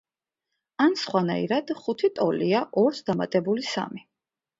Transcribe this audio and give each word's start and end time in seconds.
ან 0.85 0.95
სხვანაირად— 1.01 1.73
ხუთი 1.81 2.09
ტოლია 2.19 2.61
ორს 2.85 3.03
დამატებული 3.11 3.67
სამი. 3.73 4.03